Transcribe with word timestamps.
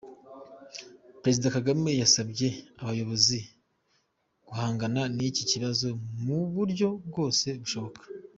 Perezida 1.21 1.53
Kagame 1.55 1.91
yasabye 2.01 2.47
abayobozi 2.81 3.39
guhangana 4.47 5.01
n’iki 5.15 5.43
kibazo 5.51 5.87
mu 6.23 6.37
buryo 6.55 6.87
bwose 7.07 7.47
bushoboka. 7.61 8.01